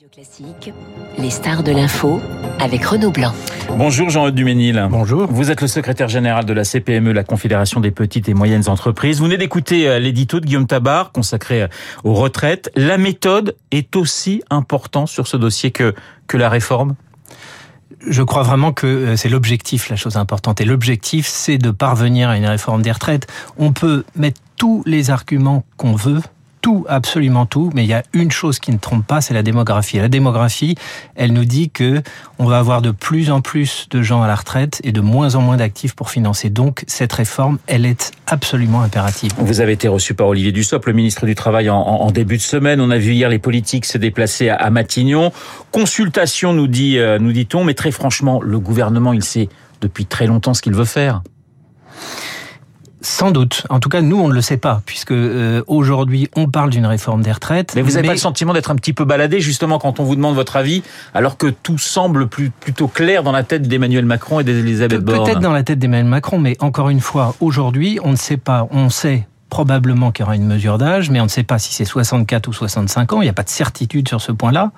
[0.00, 0.72] Radio Classique,
[1.18, 2.22] les stars de l'info
[2.58, 3.34] avec Renaud Blanc.
[3.76, 4.88] Bonjour Jean-Eudes Duménil.
[4.90, 5.26] Bonjour.
[5.26, 9.18] Vous êtes le secrétaire général de la CPME, la Confédération des petites et moyennes entreprises.
[9.18, 11.68] Vous venez d'écouter euh, l'édito de Guillaume Tabar consacré euh,
[12.02, 12.70] aux retraites.
[12.76, 15.94] La méthode est aussi importante sur ce dossier que,
[16.28, 16.94] que la réforme?
[18.08, 20.62] Je crois vraiment que euh, c'est l'objectif, la chose importante.
[20.62, 23.26] Et l'objectif, c'est de parvenir à une réforme des retraites.
[23.58, 26.22] On peut mettre tous les arguments qu'on veut
[26.60, 29.42] tout, absolument tout, mais il y a une chose qui ne trompe pas, c'est la
[29.42, 29.98] démographie.
[29.98, 30.76] La démographie,
[31.14, 32.02] elle nous dit que
[32.38, 35.34] on va avoir de plus en plus de gens à la retraite et de moins
[35.34, 36.50] en moins d'actifs pour financer.
[36.50, 39.32] Donc cette réforme, elle est absolument impérative.
[39.38, 42.80] Vous avez été reçu par Olivier Dussopt, le ministre du Travail, en, début de semaine.
[42.80, 45.32] On a vu hier les politiques se déplacer à, Matignon.
[45.72, 49.48] Consultation, nous dit, euh, nous dit-on, mais très franchement, le gouvernement, il sait
[49.80, 51.22] depuis très longtemps ce qu'il veut faire.
[53.02, 53.66] Sans doute.
[53.70, 56.86] En tout cas, nous, on ne le sait pas, puisque euh, aujourd'hui, on parle d'une
[56.86, 57.72] réforme des retraites.
[57.74, 60.16] Mais vous n'avez pas le sentiment d'être un petit peu baladé, justement, quand on vous
[60.16, 60.82] demande votre avis,
[61.14, 65.24] alors que tout semble plus, plutôt clair dans la tête d'Emmanuel Macron et d'Elisabeth Borne
[65.24, 68.68] Peut-être dans la tête d'Emmanuel Macron, mais encore une fois, aujourd'hui, on ne sait pas.
[68.70, 71.74] On sait probablement qu'il y aura une mesure d'âge, mais on ne sait pas si
[71.74, 73.20] c'est 64 ou 65 ans.
[73.20, 74.72] Il n'y a pas de certitude sur ce point-là.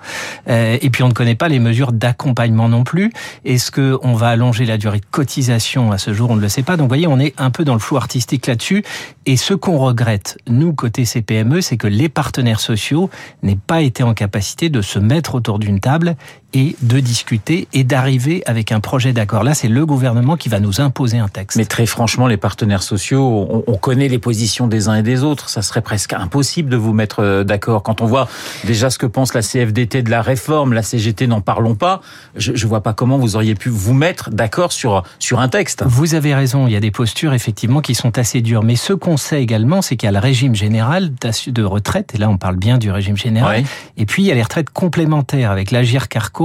[0.49, 3.13] Euh, et puis on ne connaît pas les mesures d'accompagnement non plus.
[3.45, 6.31] Est-ce que on va allonger la durée de cotisation à ce jour?
[6.31, 6.75] On ne le sait pas.
[6.75, 8.83] Donc vous voyez, on est un peu dans le flou artistique là-dessus.
[9.25, 13.09] Et ce qu'on regrette, nous côté CPME, c'est que les partenaires sociaux
[13.43, 16.15] n'aient pas été en capacité de se mettre autour d'une table
[16.53, 19.43] et de discuter et d'arriver avec un projet d'accord.
[19.43, 21.57] Là, c'est le gouvernement qui va nous imposer un texte.
[21.57, 25.23] Mais très franchement, les partenaires sociaux, on, on connaît les positions des uns et des
[25.23, 25.49] autres.
[25.49, 27.83] Ça serait presque impossible de vous mettre euh, d'accord.
[27.83, 28.27] Quand on voit
[28.65, 32.01] déjà ce que pense la CFDT de la réforme, la CGT, n'en parlons pas.
[32.35, 35.83] Je ne vois pas comment vous auriez pu vous mettre d'accord sur, sur un texte.
[35.85, 36.67] Vous avez raison.
[36.67, 38.63] Il y a des postures, effectivement, qui sont assez dures.
[38.63, 41.11] Mais ce qu'on sait également, c'est qu'il y a le régime général
[41.47, 42.11] de retraite.
[42.13, 43.63] Et là, on parle bien du régime général.
[43.97, 46.42] Et puis, il y a les retraites complémentaires avec l'Agir Carco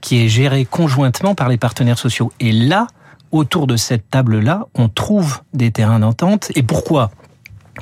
[0.00, 2.32] qui est géré conjointement par les partenaires sociaux.
[2.40, 2.86] Et là,
[3.32, 6.50] autour de cette table-là, on trouve des terrains d'entente.
[6.54, 7.10] Et pourquoi?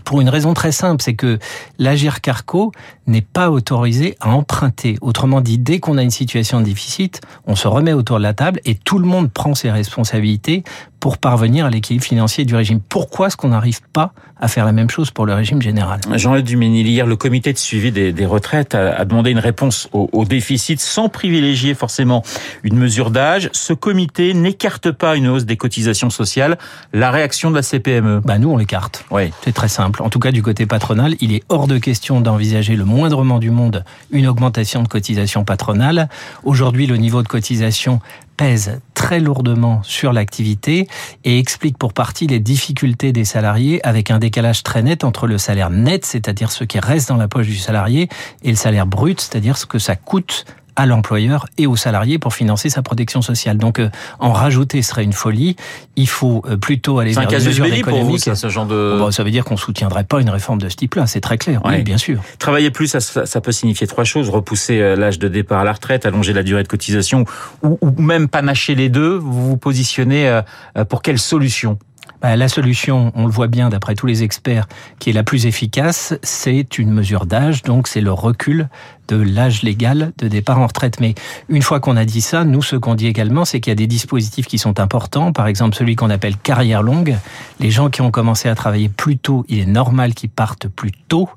[0.05, 1.39] Pour une raison très simple, c'est que
[1.79, 2.73] l'Agir Carco
[3.07, 4.97] n'est pas autorisé à emprunter.
[5.01, 8.35] Autrement dit, dès qu'on a une situation de déficit, on se remet autour de la
[8.35, 10.63] table et tout le monde prend ses responsabilités
[11.01, 12.81] pour parvenir à l'équilibre financier du régime.
[12.81, 16.01] Pourquoi est-ce qu'on n'arrive pas à faire la même chose pour le régime général?
[16.15, 20.81] Jean-Luc Duménil, hier, le comité de suivi des, retraites a, demandé une réponse au, déficit
[20.81, 22.23] sans privilégier forcément
[22.63, 23.49] une mesure d'âge.
[23.53, 26.59] Ce comité n'écarte pas une hausse des cotisations sociales.
[26.93, 29.05] La réaction de la CPME bah Nous, on l'écarte.
[29.11, 29.31] Oui.
[29.43, 30.03] C'est très simple.
[30.03, 33.51] En tout cas, du côté patronal, il est hors de question d'envisager le moindrement du
[33.51, 36.09] monde une augmentation de cotisation patronale.
[36.45, 38.01] Aujourd'hui, le niveau de cotisation
[38.39, 40.89] pèse très lourdement sur l'activité
[41.25, 45.37] et explique pour partie les difficultés des salariés avec un décalage très net entre le
[45.37, 48.09] salaire net, c'est-à-dire ce qui reste dans la poche du salarié,
[48.43, 50.47] et le salaire brut, c'est-à-dire ce que ça coûte
[50.79, 53.59] à l'employeur et aux salariés pour financer sa protection sociale.
[53.59, 53.91] Donc euh,
[54.21, 55.57] en rajouter serait une folie.
[55.97, 58.21] Il faut euh, plutôt aller vers des mesures économiques.
[58.21, 58.97] ça, ce genre de...
[58.97, 61.61] Bon, ça veut dire qu'on soutiendrait pas une réforme de ce type-là, c'est très clair.
[61.65, 62.21] Oui, bien sûr.
[62.39, 65.73] Travailler plus, ça, ça, peut signifier trois choses repousser euh, l'âge de départ à la
[65.73, 67.25] retraite, allonger la durée de cotisation,
[67.65, 69.17] ou, ou même panacher les deux.
[69.17, 70.41] Vous vous positionnez
[70.89, 71.77] pour quelle solution?
[72.21, 74.67] Bah, la solution, on le voit bien d'après tous les experts,
[74.99, 78.69] qui est la plus efficace, c'est une mesure d'âge, donc c'est le recul
[79.09, 81.01] de l'âge légal de départ en retraite.
[81.01, 81.15] Mais
[81.49, 83.77] une fois qu'on a dit ça, nous, ce qu'on dit également, c'est qu'il y a
[83.77, 85.33] des dispositifs qui sont importants.
[85.33, 87.17] Par exemple, celui qu'on appelle carrière longue.
[87.61, 90.93] Les gens qui ont commencé à travailler plus tôt, il est normal qu'ils partent plus
[90.93, 91.29] tôt.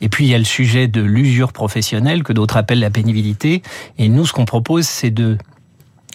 [0.00, 3.62] Et puis, il y a le sujet de l'usure professionnelle, que d'autres appellent la pénibilité.
[3.98, 5.38] Et nous, ce qu'on propose, c'est de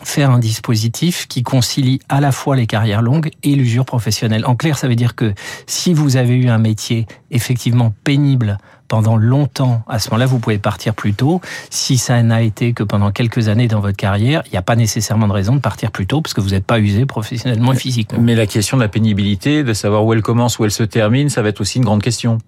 [0.03, 4.45] faire un dispositif qui concilie à la fois les carrières longues et l'usure professionnelle.
[4.45, 5.33] En clair, ça veut dire que
[5.67, 10.57] si vous avez eu un métier effectivement pénible pendant longtemps, à ce moment-là, vous pouvez
[10.57, 11.41] partir plus tôt.
[11.69, 14.75] Si ça n'a été que pendant quelques années dans votre carrière, il n'y a pas
[14.75, 17.77] nécessairement de raison de partir plus tôt parce que vous n'êtes pas usé professionnellement et
[17.77, 18.19] physiquement.
[18.19, 21.29] Mais la question de la pénibilité, de savoir où elle commence, où elle se termine,
[21.29, 22.39] ça va être aussi une grande question.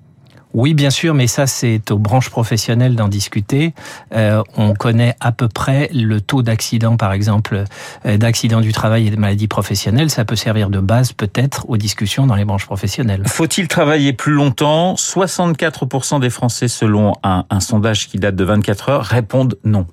[0.54, 3.74] Oui, bien sûr, mais ça, c'est aux branches professionnelles d'en discuter.
[4.14, 7.64] Euh, on connaît à peu près le taux d'accident, par exemple,
[8.06, 10.10] euh, d'accidents du travail et de maladies professionnelles.
[10.10, 13.24] Ça peut servir de base, peut-être, aux discussions dans les branches professionnelles.
[13.28, 14.96] Faut-il travailler plus longtemps?
[14.96, 19.86] 64% des Français, selon un, un sondage qui date de 24 heures, répondent non.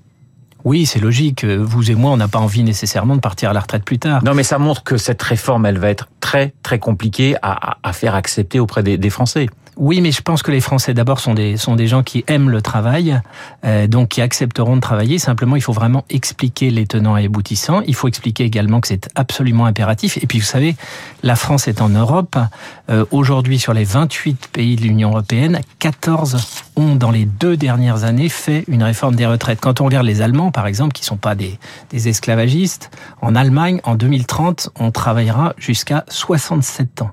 [0.64, 1.44] Oui, c'est logique.
[1.44, 4.24] Vous et moi, on n'a pas envie nécessairement de partir à la retraite plus tard.
[4.24, 7.92] Non, mais ça montre que cette réforme, elle va être très, très compliquée à, à
[7.92, 9.46] faire accepter auprès des, des Français.
[9.78, 12.50] Oui, mais je pense que les Français d'abord sont des sont des gens qui aiment
[12.50, 13.20] le travail,
[13.64, 15.20] euh, donc qui accepteront de travailler.
[15.20, 17.82] Simplement, il faut vraiment expliquer les tenants et aboutissants.
[17.86, 20.18] Il faut expliquer également que c'est absolument impératif.
[20.20, 20.74] Et puis, vous savez,
[21.22, 22.36] la France est en Europe.
[22.90, 28.02] Euh, Aujourd'hui, sur les 28 pays de l'Union européenne, 14 ont dans les deux dernières
[28.02, 29.60] années fait une réforme des retraites.
[29.60, 31.56] Quand on regarde les Allemands, par exemple, qui sont pas des,
[31.90, 32.90] des esclavagistes,
[33.22, 37.12] en Allemagne, en 2030, on travaillera jusqu'à 67 ans.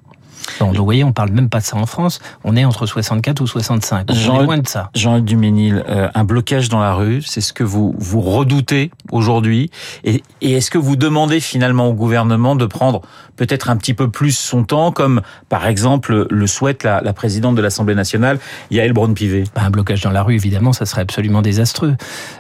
[0.60, 2.20] Donc, vous voyez, on parle même pas de ça en France.
[2.44, 4.06] On est entre 64 ou 65.
[4.06, 4.90] Donc, on est loin de ça.
[4.96, 9.72] Jean-Luc Duménil, euh, un blocage dans la rue, c'est ce que vous vous redoutez aujourd'hui.
[10.04, 13.02] Et, et est-ce que vous demandez finalement au gouvernement de prendre
[13.36, 17.56] peut-être un petit peu plus son temps, comme par exemple le souhaite la, la présidente
[17.56, 18.40] de l'Assemblée nationale,
[18.72, 19.46] Yael Braun-Pivet?
[19.56, 21.96] Bah, un blocage dans la rue, évidemment, ça serait absolument désastreux.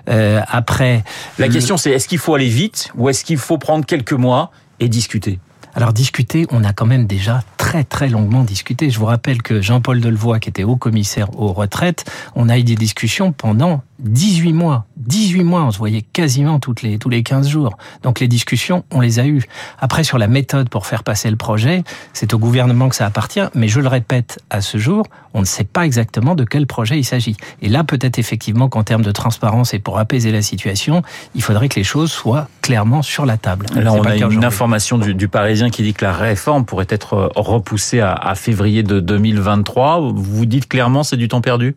[0.10, 1.04] Euh, après,
[1.40, 4.14] La le- question c'est est-ce qu'il faut aller vite ou est-ce qu'il faut prendre quelques
[4.14, 5.40] mois et discuter?
[5.75, 8.89] Alors discuter, on a quand même déjà très très longuement discuté.
[8.89, 12.63] Je vous rappelle que Jean-Paul Delevoye, qui était haut commissaire aux retraites, on a eu
[12.63, 14.86] des discussions pendant 18 mois.
[14.98, 17.77] 18 mois, on se voyait quasiment toutes les, tous les 15 jours.
[18.04, 19.44] Donc les discussions, on les a eues.
[19.80, 21.83] Après, sur la méthode pour faire passer le projet,
[22.13, 23.44] c'est au gouvernement que ça appartient.
[23.54, 26.98] Mais je le répète, à ce jour, on ne sait pas exactement de quel projet
[26.98, 27.36] il s'agit.
[27.62, 31.01] Et là, peut-être effectivement qu'en termes de transparence et pour apaiser la situation,
[31.33, 33.66] il faudrait que les choses soient clairement sur la table.
[33.75, 37.14] Là, on a une information du, du Parisien qui dit que la réforme pourrait être
[37.14, 40.12] euh, repoussée à, à février de 2023.
[40.14, 41.76] Vous dites clairement c'est du temps perdu?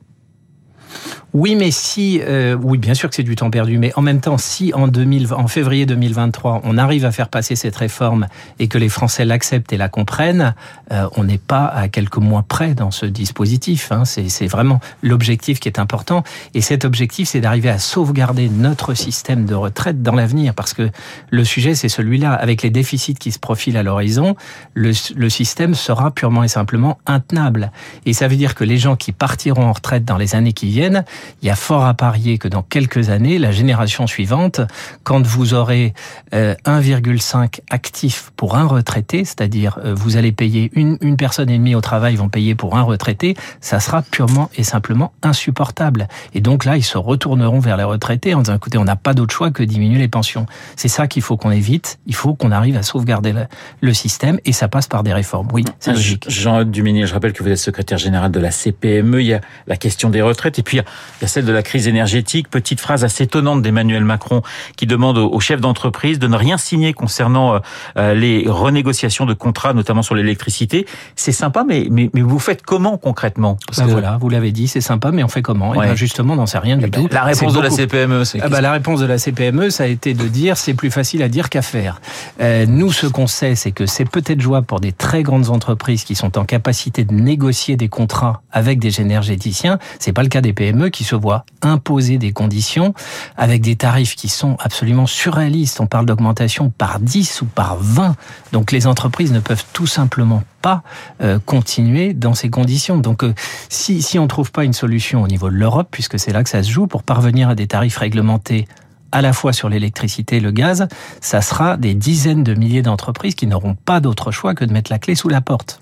[1.34, 4.20] Oui, mais si, euh, oui, bien sûr que c'est du temps perdu, mais en même
[4.20, 8.28] temps, si en 2000, en février 2023, on arrive à faire passer cette réforme
[8.58, 10.54] et que les Français l'acceptent et la comprennent,
[10.90, 13.92] euh, on n'est pas à quelques mois près dans ce dispositif.
[13.92, 14.04] Hein.
[14.06, 16.22] C'est vraiment l'objectif qui est important,
[16.54, 20.88] et cet objectif, c'est d'arriver à sauvegarder notre système de retraite dans l'avenir, parce que
[21.28, 22.32] le sujet, c'est celui-là.
[22.32, 24.34] Avec les déficits qui se profilent à l'horizon,
[24.72, 27.70] le, le système sera purement et simplement intenable.
[28.06, 30.68] Et ça veut dire que les gens qui partiront en retraite dans les années qui
[30.68, 31.04] viennent,
[31.42, 34.60] il y a fort à parier que dans quelques années, la génération suivante,
[35.04, 35.94] quand vous aurez
[36.34, 41.58] euh, 1,5 actifs pour un retraité, c'est-à-dire euh, vous allez payer une, une personne et
[41.58, 46.08] demie au travail, vont payer pour un retraité, ça sera purement et simplement insupportable.
[46.34, 49.14] Et donc là, ils se retourneront vers les retraités en disant, écoutez, on n'a pas
[49.14, 50.46] d'autre choix que diminuer les pensions.
[50.76, 51.98] C'est ça qu'il faut qu'on évite.
[52.06, 53.46] Il faut qu'on arrive à sauvegarder le,
[53.80, 55.48] le système et ça passe par des réformes.
[55.52, 56.24] Oui, c'est logique.
[56.28, 59.20] Jean-Luc Duménil, je rappelle que vous êtes secrétaire général de la CPME.
[59.22, 60.86] Il y a la question des retraites et puis il y a-
[61.20, 62.48] il y a celle de la crise énergétique.
[62.50, 64.42] Petite phrase assez étonnante d'Emmanuel Macron
[64.76, 67.58] qui demande aux chefs d'entreprise de ne rien signer concernant euh,
[67.96, 70.86] euh, les renégociations de contrats, notamment sur l'électricité.
[71.16, 73.56] C'est sympa, mais, mais, mais vous faites comment concrètement?
[73.66, 75.70] Parce Bah que- voilà, vous l'avez dit, c'est sympa, mais on fait comment?
[75.70, 75.86] Ouais.
[75.86, 77.08] Et ben justement, on n'en sait rien du tout.
[77.10, 79.84] La réponse de la beaucoup- CPME, c'est Ah bah, la réponse de la CPME, ça
[79.84, 82.00] a été de dire c'est plus facile à dire qu'à faire.
[82.40, 86.04] Euh, nous, ce qu'on sait, c'est que c'est peut-être jouable pour des très grandes entreprises
[86.04, 89.78] qui sont en capacité de négocier des contrats avec des énergéticiens.
[89.98, 92.94] C'est pas le cas des PME qui se voient imposer des conditions
[93.36, 95.80] avec des tarifs qui sont absolument surréalistes.
[95.80, 98.16] On parle d'augmentation par 10 ou par 20.
[98.52, 100.82] Donc les entreprises ne peuvent tout simplement pas
[101.22, 102.98] euh, continuer dans ces conditions.
[102.98, 103.34] Donc euh,
[103.68, 106.42] si, si on ne trouve pas une solution au niveau de l'Europe, puisque c'est là
[106.42, 108.66] que ça se joue, pour parvenir à des tarifs réglementés
[109.12, 110.86] à la fois sur l'électricité et le gaz,
[111.20, 114.90] ça sera des dizaines de milliers d'entreprises qui n'auront pas d'autre choix que de mettre
[114.92, 115.80] la clé sous la porte.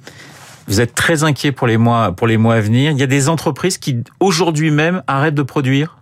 [0.69, 2.91] Vous êtes très inquiet pour les mois pour les mois à venir.
[2.91, 5.99] Il y a des entreprises qui aujourd'hui même arrêtent de produire?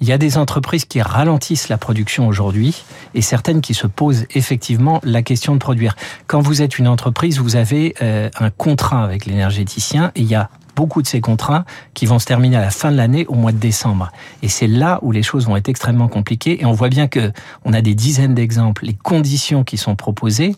[0.00, 2.84] Il y a des entreprises qui ralentissent la production aujourd'hui
[3.14, 5.96] et certaines qui se posent effectivement la question de produire.
[6.28, 10.36] Quand vous êtes une entreprise, vous avez euh, un contrat avec l'énergéticien et il y
[10.36, 11.64] a beaucoup de ces contrats
[11.94, 14.12] qui vont se terminer à la fin de l'année au mois de décembre.
[14.44, 17.32] Et c'est là où les choses vont être extrêmement compliquées et on voit bien que
[17.64, 18.84] on a des dizaines d'exemples.
[18.84, 20.54] Les conditions qui sont proposées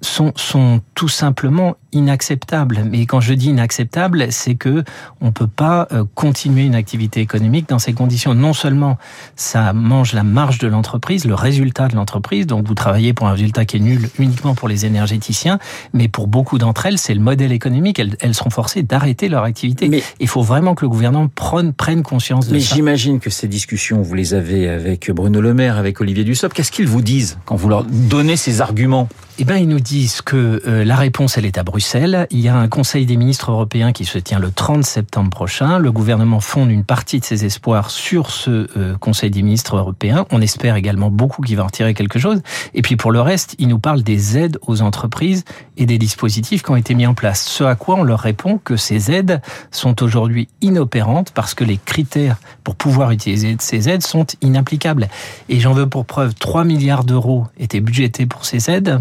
[0.00, 2.84] sont, sont tout simplement inacceptables.
[2.90, 4.84] Mais quand je dis inacceptable, c'est que
[5.20, 8.34] on peut pas euh, continuer une activité économique dans ces conditions.
[8.34, 8.98] Non seulement
[9.36, 13.32] ça mange la marge de l'entreprise, le résultat de l'entreprise, donc vous travaillez pour un
[13.32, 15.58] résultat qui est nul uniquement pour les énergéticiens,
[15.92, 17.98] mais pour beaucoup d'entre elles, c'est le modèle économique.
[17.98, 19.88] Elles, elles seront forcées d'arrêter leur activité.
[19.88, 22.74] Mais- Il faut vraiment que le gouvernement prenne, prenne conscience de Mais ça.
[22.74, 26.54] j'imagine que ces discussions, vous les avez avec Bruno Le Maire, avec Olivier Dussopt.
[26.54, 29.08] Qu'est-ce qu'ils vous disent quand vous leur donnez ces arguments?
[29.40, 32.26] Eh bien, ils nous disent que euh, la réponse, elle est à Bruxelles.
[32.32, 35.78] Il y a un Conseil des ministres européens qui se tient le 30 septembre prochain.
[35.78, 40.26] Le gouvernement fonde une partie de ses espoirs sur ce euh, Conseil des ministres européens.
[40.32, 42.42] On espère également beaucoup qu'il va en retirer quelque chose.
[42.74, 45.44] Et puis pour le reste, ils nous parlent des aides aux entreprises
[45.76, 47.44] et des dispositifs qui ont été mis en place.
[47.44, 49.40] Ce à quoi on leur répond que ces aides
[49.70, 55.06] sont aujourd'hui inopérantes parce que les critères pour pouvoir utiliser ces aides sont inapplicables.
[55.48, 59.00] Et j'en veux pour preuve 3 milliards d'euros étaient budgétés pour ces aides.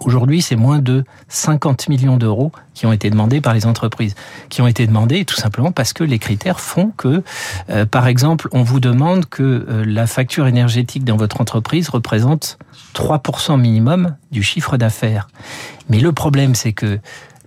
[0.00, 4.14] Aujourd'hui, c'est moins de 50 millions d'euros qui ont été demandés par les entreprises,
[4.48, 7.22] qui ont été demandés tout simplement parce que les critères font que,
[7.70, 12.58] euh, par exemple, on vous demande que euh, la facture énergétique dans votre entreprise représente
[12.94, 15.28] 3% minimum du chiffre d'affaires.
[15.88, 17.00] Mais le problème, c'est que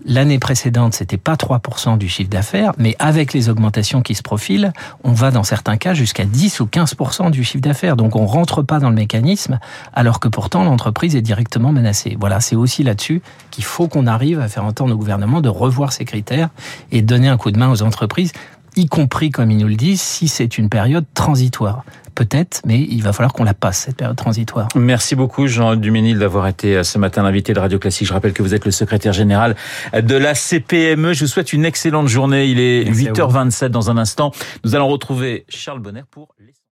[0.06, 4.74] L'année précédente, c'était pas 3% du chiffre d'affaires, mais avec les augmentations qui se profilent,
[5.04, 7.96] on va dans certains cas jusqu'à 10 ou 15% du chiffre d'affaires.
[7.96, 9.60] Donc on rentre pas dans le mécanisme,
[9.94, 12.18] alors que pourtant l'entreprise est directement menacée.
[12.20, 15.94] Voilà, c'est aussi là-dessus qu'il faut qu'on arrive à faire entendre au gouvernement de revoir
[15.94, 16.50] ces critères
[16.92, 18.32] et donner un coup de main aux entreprises
[18.76, 21.84] y compris, comme ils nous le disent, si c'est une période transitoire.
[22.14, 24.68] Peut-être, mais il va falloir qu'on la passe, cette période transitoire.
[24.76, 28.08] Merci beaucoup, Jean Duménil, d'avoir été euh, ce matin l'invité de Radio Classique.
[28.08, 29.56] Je rappelle que vous êtes le secrétaire général
[29.94, 31.14] de la CPME.
[31.14, 32.48] Je vous souhaite une excellente journée.
[32.48, 34.32] Il est 8h27 dans un instant.
[34.66, 36.54] Nous allons retrouver Charles Bonner pour les...